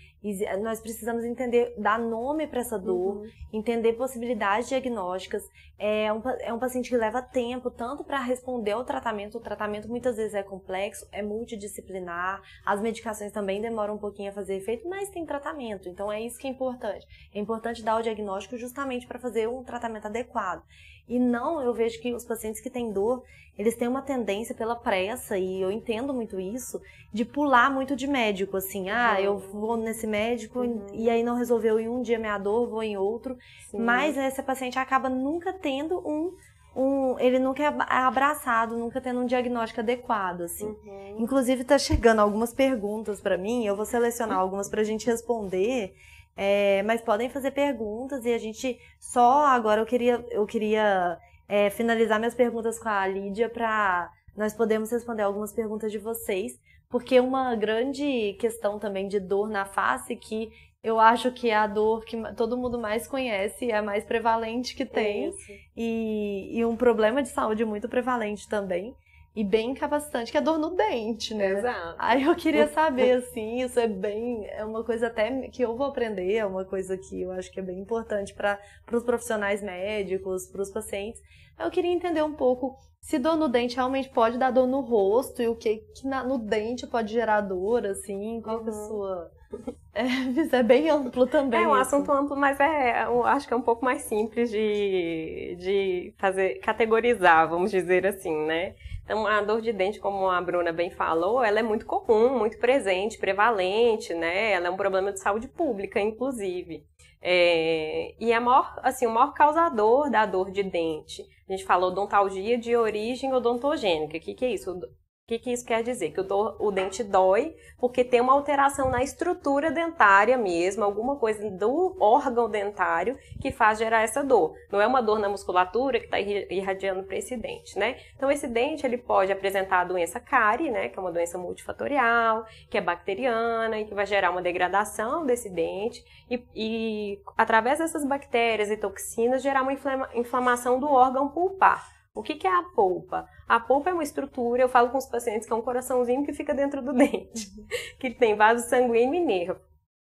[0.61, 3.29] Nós precisamos entender, dar nome para essa dor, uhum.
[3.53, 5.49] entender possibilidades diagnósticas.
[5.77, 9.37] É um, é um paciente que leva tempo tanto para responder ao tratamento.
[9.37, 12.41] O tratamento muitas vezes é complexo, é multidisciplinar.
[12.65, 15.87] As medicações também demoram um pouquinho a fazer efeito, mas tem tratamento.
[15.87, 17.07] Então é isso que é importante.
[17.33, 20.63] É importante dar o diagnóstico justamente para fazer um tratamento adequado.
[21.09, 23.23] E não, eu vejo que os pacientes que têm dor,
[23.57, 26.79] eles têm uma tendência pela pressa, e eu entendo muito isso,
[27.11, 29.23] de pular muito de médico, assim, ah, uhum.
[29.25, 30.85] eu vou nesse médico uhum.
[30.93, 33.35] e aí não resolveu em um dia minha dor, vou em outro.
[33.71, 33.79] Sim.
[33.79, 36.31] Mas esse paciente acaba nunca tendo um
[36.75, 40.67] um, ele nunca é abraçado, nunca tendo um diagnóstico adequado, assim.
[40.67, 41.15] Uhum.
[41.19, 45.93] Inclusive, tá chegando algumas perguntas para mim, eu vou selecionar algumas pra gente responder.
[46.35, 51.69] É, mas podem fazer perguntas e a gente só agora eu queria, eu queria é,
[51.69, 57.19] finalizar minhas perguntas com a Lídia para nós podermos responder algumas perguntas de vocês, porque
[57.19, 60.49] uma grande questão também de dor na face que
[60.81, 64.73] eu acho que é a dor que todo mundo mais conhece, é a mais prevalente
[64.75, 65.33] que tem.
[65.75, 68.95] E, e um problema de saúde muito prevalente também
[69.39, 71.51] e bem incapacitante, que é dor no dente, né?
[71.51, 71.95] Exato.
[71.97, 74.45] Aí eu queria saber, assim, isso é bem.
[74.47, 77.57] É uma coisa até que eu vou aprender, é uma coisa que eu acho que
[77.57, 78.59] é bem importante para
[78.91, 81.21] os profissionais médicos, para os pacientes.
[81.57, 85.41] Eu queria entender um pouco se dor no dente realmente pode dar dor no rosto
[85.41, 88.67] e o que, que na, no dente pode gerar dor, assim, qual uhum.
[88.67, 88.87] é a uhum.
[88.87, 89.31] sua.
[89.91, 91.63] É, isso é bem amplo também.
[91.63, 91.95] É um assim.
[91.95, 96.59] assunto amplo, mas é, eu acho que é um pouco mais simples de, de fazer,
[96.59, 98.75] categorizar, vamos dizer assim, né?
[99.09, 102.59] Então, a dor de dente, como a Bruna bem falou, ela é muito comum, muito
[102.59, 104.51] presente, prevalente, né?
[104.51, 106.85] Ela é um problema de saúde pública, inclusive.
[107.19, 111.23] É, e é maior, assim, o maior causador da dor de dente.
[111.49, 114.15] A gente falou odontalgia de origem odontogênica.
[114.15, 114.79] O que, que é isso?
[115.29, 116.09] Que, que isso quer dizer?
[116.11, 121.17] Que o, do, o dente dói porque tem uma alteração na estrutura dentária mesmo, alguma
[121.17, 124.55] coisa do órgão dentário que faz gerar essa dor.
[124.71, 127.97] Não é uma dor na musculatura que está irradiando para esse dente, né?
[128.15, 130.89] Então, esse dente ele pode apresentar a doença cárie, né?
[130.89, 135.49] Que é uma doença multifatorial, que é bacteriana e que vai gerar uma degradação desse
[135.49, 139.73] dente e, e através dessas bactérias e toxinas, gerar uma
[140.15, 141.98] inflamação do órgão pulpar.
[142.19, 143.25] O que, que é a polpa?
[143.47, 146.33] A polpa é uma estrutura, eu falo com os pacientes que é um coraçãozinho que
[146.33, 147.49] fica dentro do dente,
[147.97, 149.61] que tem vaso sanguíneo e nervo.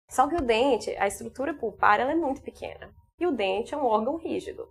[0.10, 2.90] Só que o dente, a estrutura pulpar, ela é muito pequena.
[3.20, 4.66] E o dente é um órgão rígido.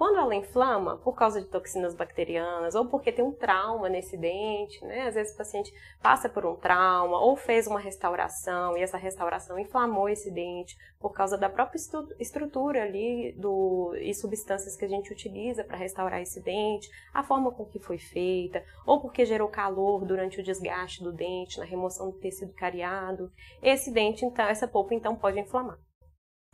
[0.00, 4.82] Quando ela inflama, por causa de toxinas bacterianas, ou porque tem um trauma nesse dente,
[4.82, 5.02] né?
[5.02, 5.70] Às vezes o paciente
[6.02, 11.12] passa por um trauma, ou fez uma restauração, e essa restauração inflamou esse dente por
[11.12, 11.78] causa da própria
[12.18, 17.52] estrutura ali do, e substâncias que a gente utiliza para restaurar esse dente, a forma
[17.52, 22.10] com que foi feita, ou porque gerou calor durante o desgaste do dente, na remoção
[22.10, 23.30] do tecido cariado.
[23.62, 25.76] Esse dente, então, essa polpa, então, pode inflamar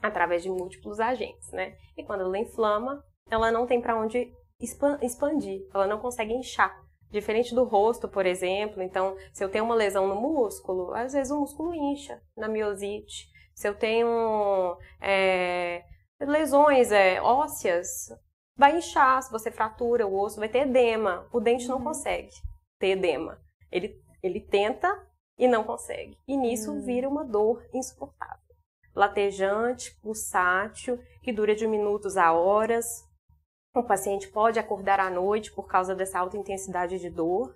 [0.02, 1.76] através de múltiplos agentes, né?
[1.96, 4.32] E quando ela inflama, ela não tem para onde
[5.02, 6.84] expandir, ela não consegue inchar.
[7.10, 11.30] Diferente do rosto, por exemplo, então, se eu tenho uma lesão no músculo, às vezes
[11.30, 13.28] o músculo incha na miosite.
[13.54, 15.84] Se eu tenho é,
[16.20, 18.08] lesões é, ósseas,
[18.56, 19.22] vai inchar.
[19.22, 21.28] Se você fratura o osso, vai ter edema.
[21.32, 21.84] O dente não uhum.
[21.84, 22.30] consegue
[22.78, 23.40] ter edema.
[23.70, 24.88] Ele, ele tenta
[25.38, 26.18] e não consegue.
[26.26, 26.80] E nisso uhum.
[26.82, 28.36] vira uma dor insuportável.
[28.94, 33.05] Latejante, pulsátil, que dura de minutos a horas,
[33.80, 37.54] o paciente pode acordar à noite por causa dessa alta intensidade de dor.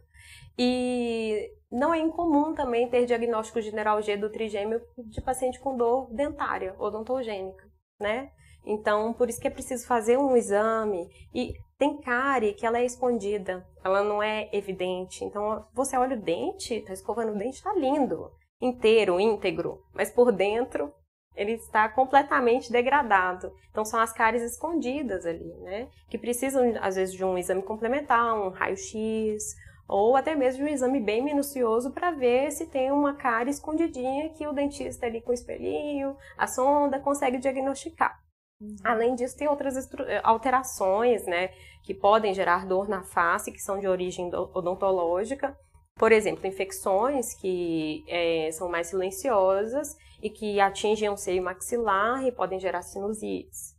[0.58, 6.12] E não é incomum também ter diagnóstico de neuralgia do trigêmeo de paciente com dor
[6.12, 7.64] dentária, odontogênica,
[7.98, 8.30] né?
[8.64, 11.08] Então, por isso que é preciso fazer um exame.
[11.34, 15.24] E tem cárie que ela é escondida, ela não é evidente.
[15.24, 18.30] Então, você olha o dente, tá escovando o dente, tá lindo,
[18.60, 20.92] inteiro, íntegro, mas por dentro
[21.34, 23.52] ele está completamente degradado.
[23.70, 25.88] Então são as cáries escondidas ali, né?
[26.08, 29.42] Que precisam às vezes de um exame complementar, um raio-x,
[29.88, 34.28] ou até mesmo de um exame bem minucioso para ver se tem uma cárie escondidinha
[34.30, 38.16] que o dentista ali com o espelhinho, a sonda consegue diagnosticar.
[38.60, 38.76] Uhum.
[38.84, 39.74] Além disso, tem outras
[40.22, 41.48] alterações, né,
[41.82, 45.56] que podem gerar dor na face, que são de origem odontológica.
[45.96, 52.32] Por exemplo, infecções que é, são mais silenciosas e que atingem o seio maxilar e
[52.32, 53.78] podem gerar sinusites.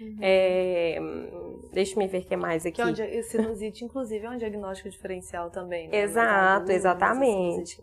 [0.00, 0.16] Uhum.
[0.20, 0.98] É,
[1.72, 2.76] deixa eu ver o que mais aqui.
[2.76, 5.88] Que é um, sinusite, inclusive, é um diagnóstico diferencial também.
[5.88, 5.98] Né?
[5.98, 7.82] Exato, exatamente.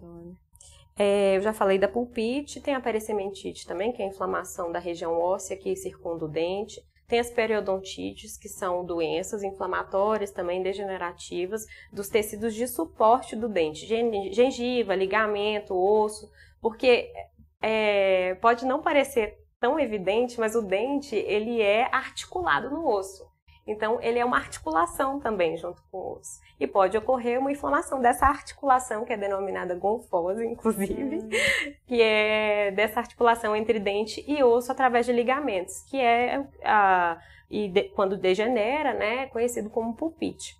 [0.97, 4.79] É, eu já falei da pulpite, tem a pericementite também, que é a inflamação da
[4.79, 6.81] região óssea que circunda o dente.
[7.07, 13.85] Tem as periodontites, que são doenças inflamatórias também degenerativas dos tecidos de suporte do dente,
[14.33, 17.11] gengiva, ligamento, osso, porque
[17.61, 23.34] é, pode não parecer tão evidente, mas o dente ele é articulado no osso.
[23.67, 26.39] Então, ele é uma articulação também junto com o osso.
[26.59, 31.29] E pode ocorrer uma inflamação dessa articulação, que é denominada golfosa, inclusive, hum.
[31.87, 37.67] que é dessa articulação entre dente e osso através de ligamentos, que é, a, e
[37.67, 40.55] de, quando degenera, né, conhecido como pulpite.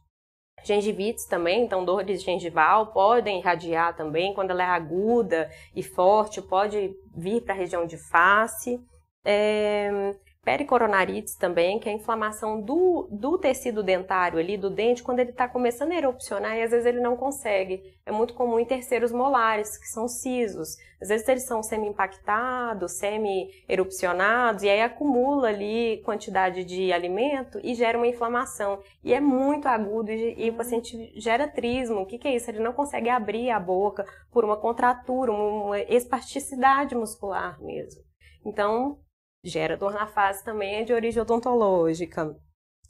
[0.63, 6.95] Gengivites também, então dores gengival podem irradiar também, quando ela é aguda e forte, pode
[7.15, 8.79] vir para a região de face.
[9.23, 10.15] É,
[10.45, 15.31] pericoronarites também, que é a inflamação do, do tecido dentário ali, do dente, quando ele
[15.31, 17.81] está começando a erupcionar e às vezes ele não consegue.
[18.05, 20.77] É muito comum em terceiros molares, que são sisos.
[21.01, 27.97] Às vezes eles são semi-impactados, semi-erupcionados, e aí acumula ali quantidade de alimento e gera
[27.97, 28.79] uma inflamação.
[29.03, 32.01] E é muito agudo e, e o paciente gera trismo.
[32.01, 32.51] O que, que é isso?
[32.51, 38.03] Ele não consegue abrir a boca por uma contratura, uma espasticidade muscular mesmo.
[38.45, 38.99] Então,
[39.45, 42.36] gera dor na face também é de origem odontológica.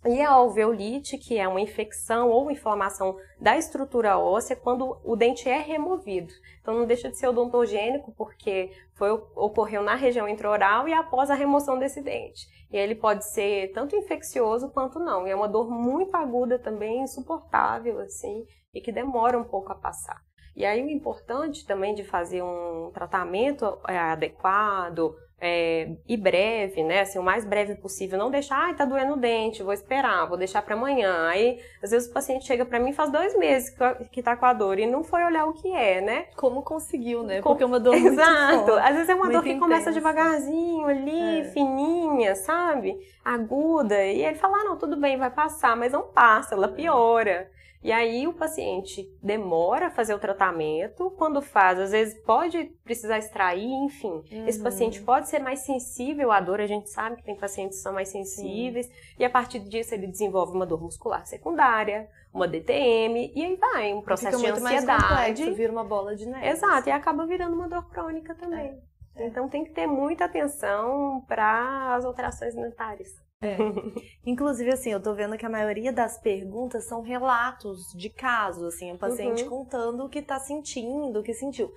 [0.07, 5.49] E a alveolite, que é uma infecção ou inflamação da estrutura óssea quando o dente
[5.49, 6.31] é removido.
[6.61, 11.35] Então não deixa de ser odontogênico porque foi, ocorreu na região intraoral e após a
[11.35, 12.45] remoção desse dente.
[12.71, 15.27] E ele pode ser tanto infeccioso quanto não.
[15.27, 19.75] E é uma dor muito aguda também, insuportável assim, e que demora um pouco a
[19.75, 20.21] passar.
[20.55, 27.01] E aí o importante também de fazer um tratamento é, adequado, é, e breve, né?
[27.01, 28.17] Assim, o mais breve possível.
[28.17, 31.27] Não deixar, ai, tá doendo o dente, vou esperar, vou deixar para amanhã.
[31.27, 33.75] Aí, às vezes o paciente chega para mim faz dois meses
[34.11, 36.25] que tá com a dor e não foi olhar o que é, né?
[36.35, 37.41] Como conseguiu, né?
[37.41, 38.65] Porque é uma dor muito Exato.
[38.65, 39.65] Forte, às vezes é uma dor que intensa.
[39.65, 41.43] começa devagarzinho ali, é.
[41.45, 42.97] fininha, sabe?
[43.23, 44.03] Aguda.
[44.05, 47.49] E ele fala, ah, não, tudo bem, vai passar, mas não passa, ela piora.
[47.85, 53.19] E aí o paciente demora a fazer o tratamento, quando faz, às vezes pode precisar
[53.19, 54.23] extrair, enfim.
[54.31, 54.47] Uhum.
[54.47, 57.83] Esse paciente pode ser mais sensível à dor, a gente sabe que tem pacientes que
[57.83, 58.93] são mais sensíveis, Sim.
[59.19, 63.93] e a partir disso ele desenvolve uma dor muscular secundária, uma DTM, e aí vai,
[63.93, 64.87] um processo de ansiedade.
[64.87, 66.47] Mais complexo, vira uma bola de neve.
[66.47, 68.81] Exato, e acaba virando uma dor crônica também.
[69.15, 69.27] É.
[69.27, 73.09] Então tem que ter muita atenção para as alterações dentárias.
[73.41, 73.57] É.
[74.25, 78.91] Inclusive, assim, eu tô vendo que a maioria das perguntas são relatos de casos, assim,
[78.91, 79.49] o paciente uhum.
[79.49, 81.71] contando o que tá sentindo, o que sentiu.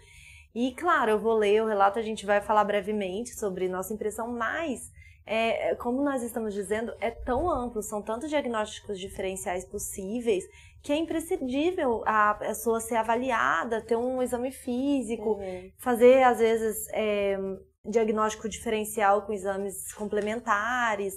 [0.54, 4.32] E, claro, eu vou ler o relato, a gente vai falar brevemente sobre nossa impressão,
[4.32, 4.90] mas,
[5.26, 10.44] é, como nós estamos dizendo, é tão amplo, são tantos diagnósticos diferenciais possíveis,
[10.82, 15.70] que é imprescindível a pessoa ser avaliada, ter um exame físico, uhum.
[15.76, 17.36] fazer, às vezes, é,
[17.84, 21.14] diagnóstico diferencial com exames complementares.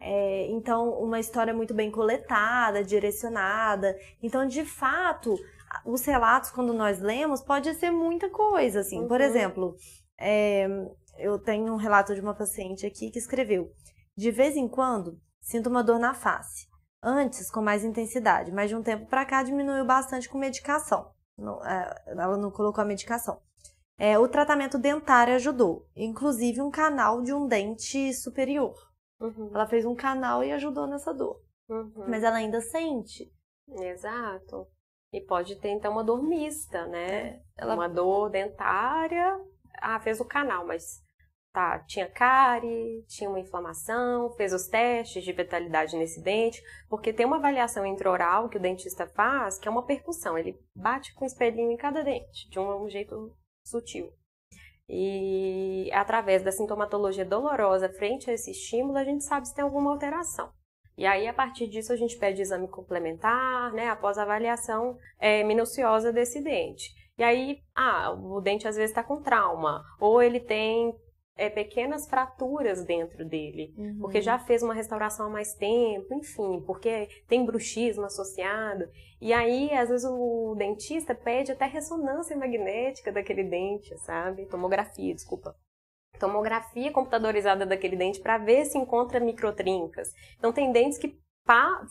[0.00, 3.94] É, então, uma história muito bem coletada, direcionada.
[4.22, 5.36] Então, de fato,
[5.84, 9.00] os relatos, quando nós lemos, pode ser muita coisa, assim.
[9.00, 9.08] Uhum.
[9.08, 9.76] Por exemplo,
[10.18, 10.66] é,
[11.18, 13.70] eu tenho um relato de uma paciente aqui que escreveu:
[14.16, 16.68] De vez em quando, sinto uma dor na face.
[17.02, 21.10] Antes, com mais intensidade, mas de um tempo para cá diminuiu bastante com medicação.
[21.36, 23.40] Não, é, ela não colocou a medicação.
[23.98, 28.74] É, o tratamento dentário ajudou, inclusive um canal de um dente superior.
[29.20, 29.50] Uhum.
[29.54, 31.40] Ela fez um canal e ajudou nessa dor.
[31.68, 32.06] Uhum.
[32.08, 33.30] Mas ela ainda sente.
[33.68, 34.66] Exato.
[35.12, 37.28] E pode ter então uma dor mista, né?
[37.28, 37.74] É, ela...
[37.74, 39.38] Uma dor dentária.
[39.80, 41.02] Ah, fez o canal, mas
[41.52, 47.26] tá, tinha cárie, tinha uma inflamação, fez os testes de vitalidade nesse dente, porque tem
[47.26, 51.26] uma avaliação intraoral que o dentista faz, que é uma percussão, ele bate com o
[51.26, 54.12] espelhinho em cada dente, de um jeito sutil.
[54.92, 59.92] E através da sintomatologia dolorosa frente a esse estímulo, a gente sabe se tem alguma
[59.92, 60.50] alteração.
[60.98, 66.12] E aí, a partir disso, a gente pede exame complementar, né, após avaliação é, minuciosa
[66.12, 66.90] desse dente.
[67.16, 70.92] E aí, ah, o dente às vezes está com trauma, ou ele tem
[71.36, 73.98] é, pequenas fraturas dentro dele, uhum.
[74.00, 78.84] porque já fez uma restauração há mais tempo, enfim, porque tem bruxismo associado.
[79.20, 84.46] E aí, às vezes, o dentista pede até ressonância magnética daquele dente, sabe?
[84.46, 85.54] Tomografia, desculpa.
[86.18, 90.12] Tomografia computadorizada daquele dente para ver se encontra microtrincas.
[90.38, 91.18] Então, tem dentes que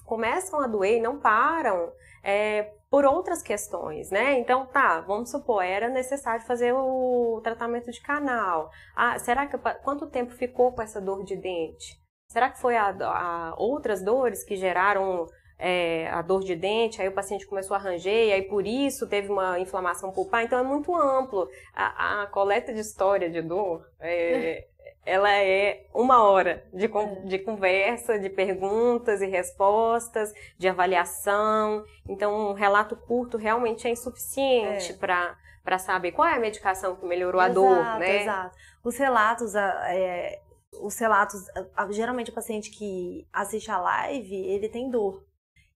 [0.06, 1.92] começam a doer e não param
[2.24, 4.40] é, por outras questões, né?
[4.40, 8.70] Então, tá, vamos supor, era necessário fazer o tratamento de canal.
[8.96, 12.00] Ah, será que quanto tempo ficou com essa dor de dente?
[12.32, 15.26] Será que foi a, a outras dores que geraram
[15.60, 19.08] é, a dor de dente, aí o paciente começou a ranger, e aí por isso
[19.08, 21.50] teve uma inflamação pulpar, então é muito amplo.
[21.74, 24.68] A, a coleta de história de dor é,
[25.06, 27.16] ela é uma hora de, é.
[27.26, 31.84] de conversa, de perguntas e respostas, de avaliação.
[32.08, 34.96] Então, um relato curto realmente é insuficiente é.
[34.96, 38.24] para para saber qual é a medicação que melhorou exato, a dor, né?
[38.24, 38.58] Exato.
[38.84, 40.42] Os relatos, é,
[40.82, 41.46] os relatos,
[41.92, 45.24] geralmente o paciente que assiste a live, ele tem dor.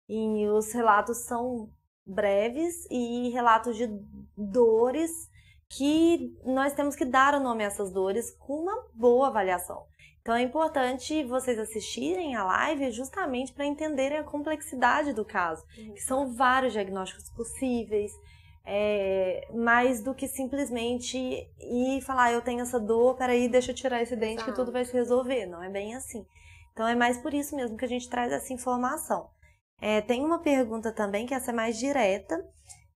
[0.10, 1.70] E os relatos são
[2.06, 3.88] breves e relatos de
[4.36, 5.30] dores
[5.78, 9.86] que nós temos que dar o nome a essas dores com uma boa avaliação.
[10.22, 16.00] Então é importante vocês assistirem a live justamente para entenderem a complexidade do caso, que
[16.00, 18.12] são vários diagnósticos possíveis,
[18.66, 21.18] é, mais do que simplesmente
[21.60, 24.52] ir falar, eu tenho essa dor, peraí, deixa eu tirar esse dente Exato.
[24.52, 25.46] que tudo vai se resolver.
[25.46, 26.26] Não é bem assim.
[26.72, 29.30] Então é mais por isso mesmo que a gente traz essa informação.
[29.82, 32.42] É, tem uma pergunta também, que essa é mais direta,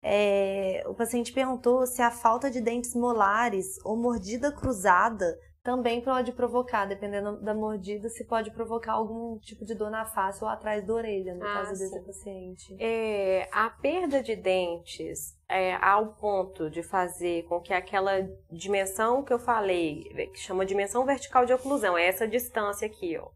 [0.04, 5.38] é, o paciente perguntou se a falta de dentes molares ou mordida cruzada
[5.68, 10.42] também pode provocar, dependendo da mordida, se pode provocar algum tipo de dor na face
[10.42, 11.84] ou atrás da orelha, no ah, caso sim.
[11.84, 12.78] desse paciente.
[12.80, 19.34] É, a perda de dentes é, ao ponto de fazer com que aquela dimensão que
[19.34, 23.28] eu falei, que chama dimensão vertical de oclusão, é essa distância aqui, ó,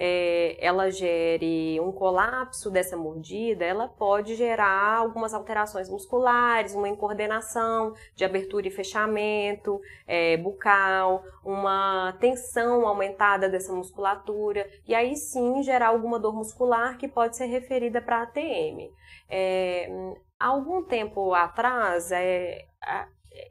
[0.00, 7.94] é, ela gere um colapso dessa mordida, ela pode gerar algumas alterações musculares, uma incoordenação
[8.14, 15.88] de abertura e fechamento é, bucal, uma tensão aumentada dessa musculatura, e aí sim gerar
[15.88, 18.92] alguma dor muscular que pode ser referida para ATM.
[19.28, 19.90] É,
[20.38, 22.66] há algum tempo atrás, é,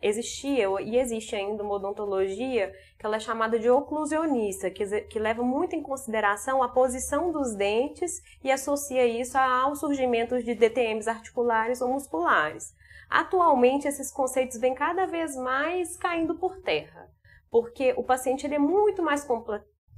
[0.02, 5.44] existia e existe ainda uma odontologia que ela é chamada de oclusionista, que, que leva
[5.44, 11.82] muito em consideração a posição dos dentes e associa isso ao surgimento de DTMs articulares
[11.82, 12.74] ou musculares.
[13.10, 17.10] Atualmente, esses conceitos vêm cada vez mais caindo por terra,
[17.50, 19.26] porque o paciente ele é muito mais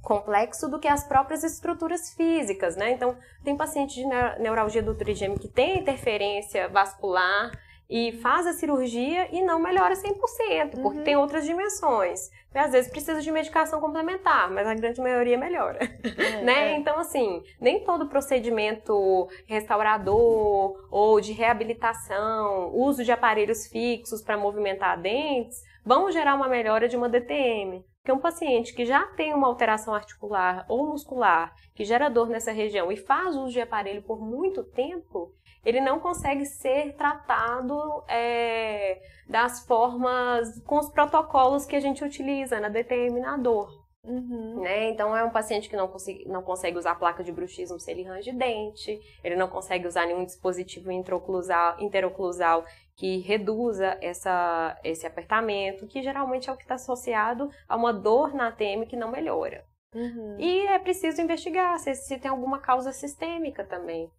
[0.00, 2.92] complexo do que as próprias estruturas físicas, né?
[2.92, 4.06] Então, tem paciente de
[4.40, 7.50] neuralgia do trigêmeo que tem interferência vascular,
[7.90, 11.04] e faz a cirurgia e não melhora 100%, porque uhum.
[11.04, 12.30] tem outras dimensões.
[12.54, 15.78] E às vezes precisa de medicação complementar, mas a grande maioria melhora.
[16.16, 16.72] É, né?
[16.72, 16.76] É.
[16.76, 25.00] Então, assim, nem todo procedimento restaurador ou de reabilitação, uso de aparelhos fixos para movimentar
[25.00, 27.84] dentes, vão gerar uma melhora de uma DTM.
[28.00, 32.50] Porque um paciente que já tem uma alteração articular ou muscular, que gera dor nessa
[32.50, 35.34] região e faz uso de aparelho por muito tempo,
[35.64, 42.60] ele não consegue ser tratado é, das formas, com os protocolos que a gente utiliza
[42.60, 43.80] na determinador.
[44.02, 44.62] Uhum.
[44.62, 44.88] Né?
[44.88, 48.02] Então é um paciente que não, consegue, não consegue usar placa de bruxismo se ele
[48.02, 52.64] range dente, ele não consegue usar nenhum dispositivo interoclusal,
[52.96, 58.34] que reduza essa, esse apertamento, que geralmente é o que está associado a uma dor
[58.34, 59.64] na ATM que não melhora.
[59.94, 60.36] Uhum.
[60.38, 64.10] E é preciso investigar se, se tem alguma causa sistêmica também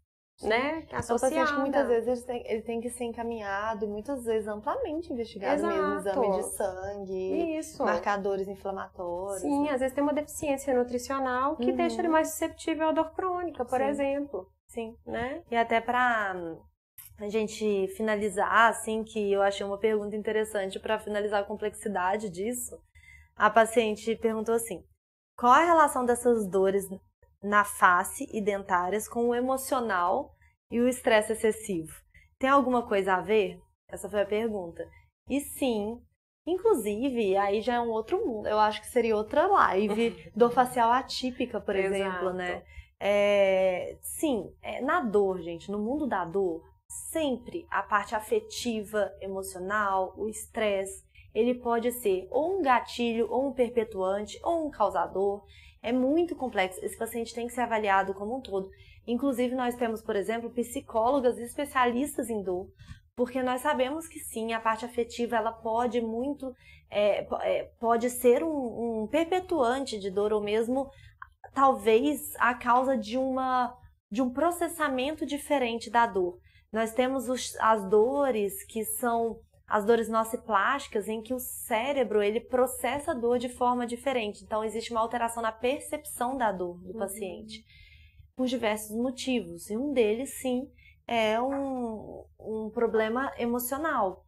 [0.48, 0.86] né?
[0.92, 1.36] Associada.
[1.36, 5.12] É um paciente muitas vezes ele tem, ele tem, que ser encaminhado muitas vezes amplamente
[5.12, 5.74] investigado Exato.
[5.74, 7.84] mesmo, exame de sangue, Isso.
[7.84, 9.42] marcadores inflamatórios.
[9.42, 9.72] Sim, né?
[9.72, 11.76] às vezes tem uma deficiência nutricional que uhum.
[11.76, 13.86] deixa ele mais susceptível à dor crônica, por Sim.
[13.86, 14.48] exemplo.
[14.68, 14.96] Sim.
[15.06, 15.44] Né?
[15.52, 16.36] E até para
[17.20, 22.80] a gente finalizar, assim, que eu achei uma pergunta interessante para finalizar a complexidade disso.
[23.36, 24.84] A paciente perguntou assim:
[25.38, 26.88] qual a relação dessas dores
[27.42, 30.36] na face e dentárias com o emocional
[30.72, 31.94] e o estresse excessivo.
[32.38, 33.60] Tem alguma coisa a ver?
[33.90, 34.88] Essa foi a pergunta.
[35.30, 36.02] E sim,
[36.46, 38.48] inclusive, aí já é um outro mundo.
[38.48, 40.32] Eu acho que seria outra live.
[40.36, 42.64] dor facial atípica, por exemplo, né?
[43.00, 50.14] É, sim, é, na dor, gente, no mundo da dor, sempre a parte afetiva, emocional,
[50.16, 55.44] o estresse, ele pode ser ou um gatilho, ou um perpetuante, ou um causador.
[55.82, 56.84] É muito complexo.
[56.84, 58.70] Esse paciente tem que ser avaliado como um todo.
[59.08, 62.68] Inclusive, nós temos, por exemplo, psicólogas especialistas em dor,
[63.16, 66.54] porque nós sabemos que sim, a parte afetiva ela pode muito,
[66.90, 70.90] é, é, pode ser um, um perpetuante de dor ou mesmo
[71.54, 73.76] talvez a causa de uma
[74.10, 76.38] de um processamento diferente da dor.
[76.72, 79.40] Nós temos os, as dores que são
[79.72, 84.44] as dores nociplásticas em que o cérebro ele processa a dor de forma diferente.
[84.44, 87.00] Então existe uma alteração na percepção da dor do uhum.
[87.00, 87.64] paciente
[88.36, 89.70] por diversos motivos.
[89.70, 90.70] E um deles, sim,
[91.08, 94.26] é um, um problema emocional.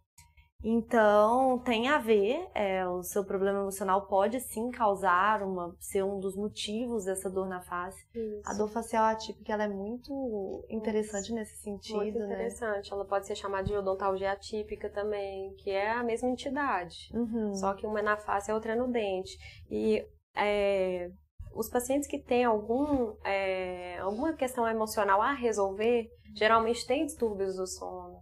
[0.63, 6.19] Então, tem a ver, é, o seu problema emocional pode sim causar uma, ser um
[6.19, 8.01] dos motivos dessa dor na face.
[8.15, 8.41] Isso.
[8.45, 11.35] A dor facial atípica ela é muito interessante Isso.
[11.35, 12.25] nesse sentido, muito né?
[12.25, 12.89] interessante.
[12.89, 12.95] Né?
[12.95, 17.09] Ela pode ser chamada de odontalgia atípica também, que é a mesma entidade.
[17.13, 17.53] Uhum.
[17.55, 19.37] Só que uma é na face e a outra é no dente.
[19.69, 21.11] E é,
[21.53, 27.67] os pacientes que têm algum, é, alguma questão emocional a resolver, geralmente têm distúrbios do
[27.67, 28.12] sono.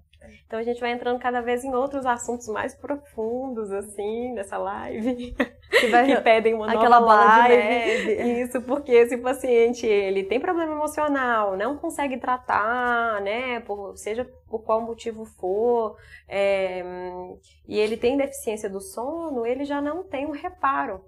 [0.46, 5.34] Então a gente vai entrando cada vez em outros assuntos mais profundos, assim, nessa live.
[5.70, 8.42] Que, vai, que pedem uma aquela nova live.
[8.42, 14.64] Isso, porque esse paciente, ele tem problema emocional, não consegue tratar, né, por, seja por
[14.64, 15.96] qual motivo for,
[16.28, 16.84] é,
[17.68, 21.02] e ele tem deficiência do sono, ele já não tem um reparo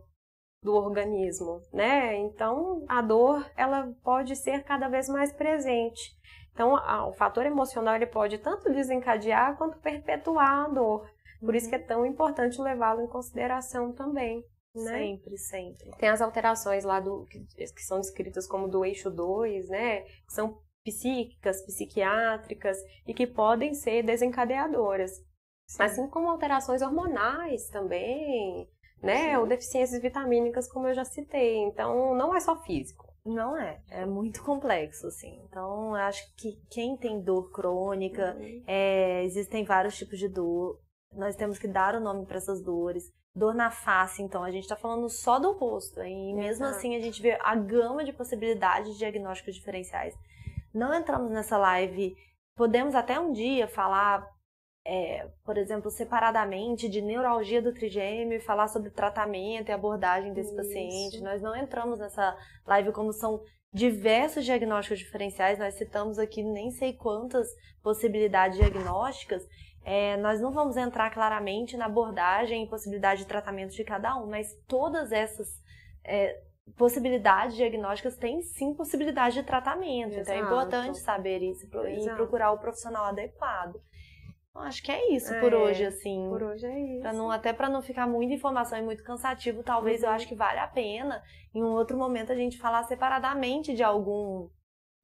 [0.64, 2.16] do organismo, né?
[2.16, 6.16] Então a dor ela pode ser cada vez mais presente.
[6.54, 11.10] Então, a, o fator emocional ele pode tanto desencadear quanto perpetuar a dor.
[11.40, 11.88] Por isso que é uhum.
[11.88, 14.44] tão importante levá-lo em consideração também.
[14.76, 15.00] Né?
[15.00, 15.92] Sempre, sempre.
[15.98, 20.02] Tem as alterações lá do que, que são descritas como do eixo 2, né?
[20.02, 22.78] Que são psíquicas, psiquiátricas
[23.08, 25.12] e que podem ser desencadeadoras.
[25.68, 25.84] Sim.
[25.84, 28.68] Assim como alterações hormonais também,
[29.02, 29.32] né?
[29.32, 29.36] Sim.
[29.38, 31.58] Ou deficiências vitamínicas, como eu já citei.
[31.58, 33.13] Então, não é só físico.
[33.26, 35.42] Não é, é muito complexo, assim.
[35.46, 38.64] Então, eu acho que quem tem dor crônica, uhum.
[38.68, 40.80] é, existem vários tipos de dor.
[41.14, 43.12] nós temos que dar o nome para essas dores.
[43.36, 46.76] Dor na face, então, a gente está falando só do rosto, e mesmo Exato.
[46.76, 50.14] assim a gente vê a gama de possibilidades de diagnósticos diferenciais.
[50.72, 52.16] Não entramos nessa live,
[52.56, 54.28] podemos até um dia falar,
[54.86, 60.50] é, por exemplo, separadamente de neuralgia do trigêmeo e falar sobre tratamento e abordagem desse
[60.50, 60.58] Isso.
[60.58, 61.22] paciente.
[61.22, 63.42] Nós não entramos nessa live como são
[63.74, 67.48] diversos diagnósticos diferenciais, nós citamos aqui nem sei quantas
[67.82, 69.44] possibilidades diagnósticas,
[69.84, 74.28] é, nós não vamos entrar claramente na abordagem e possibilidade de tratamento de cada um,
[74.28, 75.48] mas todas essas
[76.06, 76.40] é,
[76.78, 80.14] possibilidades diagnósticas têm sim possibilidade de tratamento.
[80.14, 80.22] Exato.
[80.22, 83.82] Então é importante saber isso e procurar o profissional adequado.
[84.56, 86.28] Acho que é isso é, por hoje, assim.
[86.30, 87.02] Por hoje é isso.
[87.02, 90.08] Pra não, até para não ficar muita informação e muito cansativo, talvez uhum.
[90.08, 91.24] eu acho que vale a pena
[91.54, 94.48] em um outro momento a gente falar separadamente de algum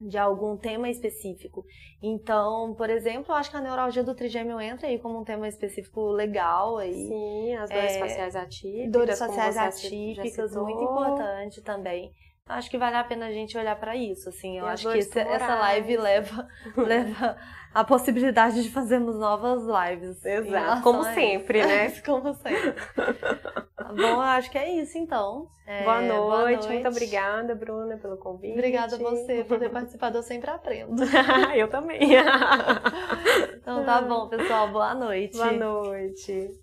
[0.00, 1.62] de algum tema específico.
[2.02, 5.46] Então, por exemplo, eu acho que a neuralgia do trigêmeo entra aí como um tema
[5.46, 7.06] específico legal aí.
[7.06, 8.92] Sim, as dores é, faciais atípicas.
[8.92, 12.14] Dores faciais atípicas, muito importante também.
[12.50, 14.58] Acho que vale a pena a gente olhar para isso, assim.
[14.58, 17.36] Eu e acho que esse, essa live leva, leva
[17.72, 20.24] a possibilidade de fazermos novas lives.
[20.24, 21.90] Exato, como sempre, né?
[22.04, 22.74] como sempre.
[23.96, 25.48] Bom, acho que é isso então.
[25.66, 28.52] É, boa, noite, boa, noite, muito obrigada, Bruna, pelo convite.
[28.52, 31.02] Obrigada a você por ter participado, eu sempre aprendo.
[31.54, 32.00] eu também.
[33.54, 35.36] então tá bom, pessoal, boa noite.
[35.36, 36.59] Boa noite.